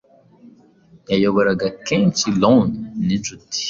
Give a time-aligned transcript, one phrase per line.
[1.11, 2.69] Yayoboraga kenshi lorn
[3.05, 3.57] ninshuti